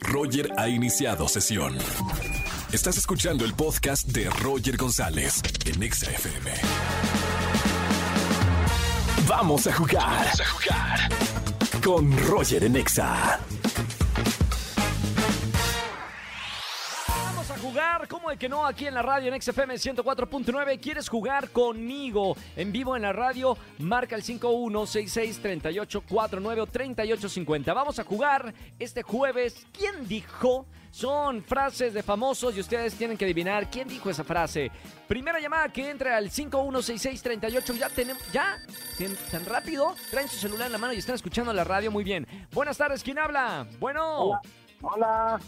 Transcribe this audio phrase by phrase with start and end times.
[0.00, 1.76] Roger ha iniciado sesión.
[2.72, 6.50] Estás escuchando el podcast de Roger González en Exa FM.
[9.26, 10.02] Vamos a jugar.
[10.02, 11.08] Vamos a jugar.
[11.82, 13.40] Con Roger en Exa.
[17.58, 18.64] Jugar, ¿cómo de que no?
[18.66, 20.80] Aquí en la radio en XFM 104.9.
[20.80, 23.56] ¿Quieres jugar conmigo en vivo en la radio?
[23.78, 27.72] Marca el 51663849 o 3850.
[27.74, 29.66] Vamos a jugar este jueves.
[29.76, 30.66] ¿Quién dijo?
[30.90, 34.70] Son frases de famosos y ustedes tienen que adivinar quién dijo esa frase.
[35.06, 37.74] Primera llamada que entra al 516638.
[37.74, 38.22] Ya tenemos.
[38.32, 38.56] ¿Ya?
[38.98, 39.94] ¿Tan- ¿Tan rápido?
[40.10, 42.26] Traen su celular en la mano y están escuchando la radio muy bien.
[42.52, 43.66] Buenas tardes, ¿quién habla?
[43.78, 44.22] Bueno.
[44.22, 44.40] Hola.
[44.80, 45.40] Hola,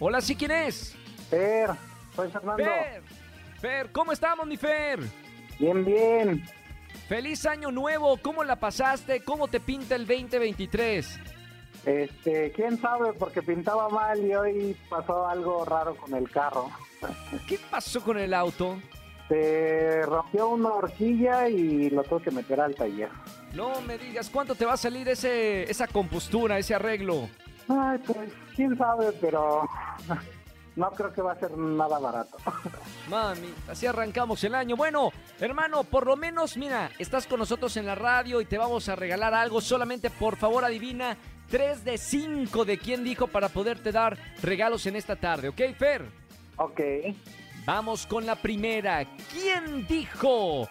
[0.00, 0.96] Hola, ¿sí quién es?
[1.34, 1.70] Fer,
[2.14, 2.64] soy Fernando.
[2.64, 3.02] Fer.
[3.60, 5.00] Fer, ¿cómo estamos, mi Fer?
[5.58, 6.44] Bien, bien.
[7.08, 9.20] Feliz año nuevo, ¿cómo la pasaste?
[9.24, 11.18] ¿Cómo te pinta el 2023?
[11.86, 16.70] Este, quién sabe, porque pintaba mal y hoy pasó algo raro con el carro.
[17.48, 18.76] ¿Qué pasó con el auto?
[19.28, 23.10] Se rompió una horquilla y lo tuve que meter al taller.
[23.54, 27.28] No me digas, ¿cuánto te va a salir ese, esa compostura, ese arreglo?
[27.68, 29.68] Ay, pues, quién sabe, pero
[30.76, 32.36] no creo que va a ser nada barato.
[33.08, 34.76] Mami, así arrancamos el año.
[34.76, 38.88] Bueno, hermano, por lo menos, mira, estás con nosotros en la radio y te vamos
[38.88, 39.60] a regalar algo.
[39.60, 41.16] Solamente, por favor, adivina
[41.50, 46.04] 3 de 5 de quién dijo para poderte dar regalos en esta tarde, ¿ok, Fer?
[46.56, 46.80] ok,
[47.66, 49.06] Vamos con la primera.
[49.32, 50.68] ¿Quién dijo?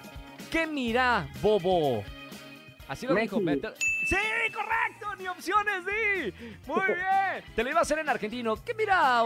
[0.51, 2.03] ¿Qué mira, bobo?
[2.87, 3.39] Así lo Messi.
[3.39, 3.41] dijo.
[4.05, 4.15] Sí,
[4.53, 6.33] correcto, ni opciones, sí.
[6.65, 7.43] Muy bien.
[7.55, 8.55] Te lo iba a hacer en argentino.
[8.63, 9.21] ¿Qué mira?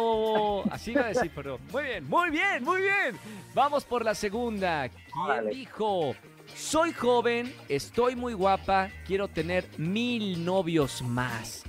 [0.71, 3.17] Así iba a decir, pero muy bien, muy bien, muy bien.
[3.53, 4.89] Vamos por la segunda.
[4.89, 6.15] ¿Quién dijo?
[6.55, 11.63] Soy joven, estoy muy guapa, quiero tener mil novios más.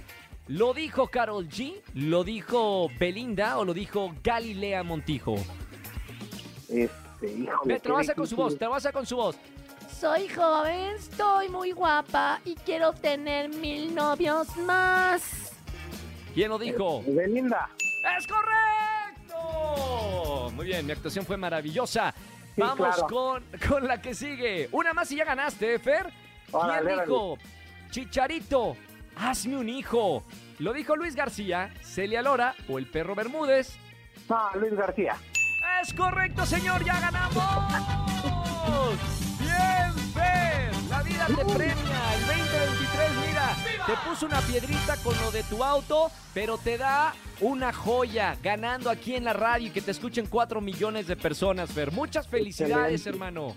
[0.46, 1.74] ¿Lo dijo Carol G?
[1.94, 5.34] ¿Lo dijo Belinda o lo dijo Galilea Montijo?
[6.68, 7.74] este, híjole.
[7.74, 9.36] Ve, te lo a hacer con su voz, te lo a con su voz.
[9.98, 15.52] Soy joven, estoy muy guapa y quiero tener mil novios más.
[16.34, 17.02] ¿Quién lo dijo?
[17.06, 17.68] Belinda.
[18.16, 18.26] ¡Es
[19.28, 20.50] correcto!
[20.54, 22.14] Muy bien, mi actuación fue maravillosa.
[22.54, 23.06] Sí, Vamos claro.
[23.08, 24.68] con, con la que sigue.
[24.72, 26.12] Una más y ya ganaste, ¿eh, Fer?
[26.52, 27.02] Órale, ¿Quién órale.
[27.02, 27.38] dijo?
[27.90, 28.76] Chicharito,
[29.16, 30.22] hazme un hijo.
[30.58, 33.76] ¿Lo dijo Luis García, Celia Lora o el perro Bermúdez?
[34.28, 35.16] No, Luis García.
[35.82, 36.84] ¡Es correcto, señor!
[36.84, 37.44] ¡Ya ganamos!
[39.38, 40.70] ¡Bien, Fer!
[40.90, 42.14] La vida te premia.
[42.14, 43.56] El 2023, mira,
[43.86, 48.90] te puso una piedrita con lo de tu auto, pero te da una joya ganando
[48.90, 51.92] aquí en la radio y que te escuchen 4 millones de personas, Fer.
[51.92, 53.10] Muchas felicidades, Excelente.
[53.10, 53.54] hermano.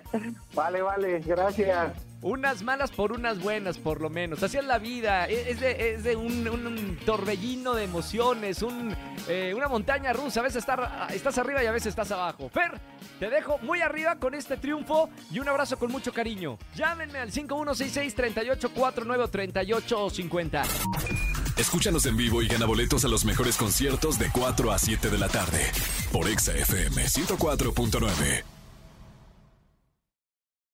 [0.54, 1.92] Vale, vale, gracias.
[2.22, 4.42] Unas malas por unas buenas, por lo menos.
[4.42, 5.26] Así es la vida.
[5.28, 8.96] E- Es de, un, torbellino de emociones, un,
[9.28, 10.40] eh, una montaña rusa.
[10.40, 12.48] A veces estar- estás arriba y a veces estás abajo.
[12.48, 12.80] Fer,
[13.20, 16.58] te dejo muy arriba con este triunfo y un abrazo con mucho cariño.
[16.74, 20.62] Llámenme al 5166-3849 o 3850.
[21.58, 25.18] Escúchanos en vivo y gana boletos a los mejores conciertos de 4 a 7 de
[25.18, 25.70] la tarde
[26.10, 28.44] por Exa FM 104.9.